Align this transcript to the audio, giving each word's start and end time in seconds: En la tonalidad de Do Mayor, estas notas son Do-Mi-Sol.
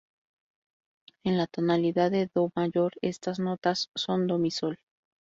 En 1.23 1.37
la 1.37 1.45
tonalidad 1.45 2.09
de 2.09 2.27
Do 2.33 2.49
Mayor, 2.55 2.93
estas 3.03 3.37
notas 3.39 3.91
son 3.93 4.25
Do-Mi-Sol. 4.25 4.79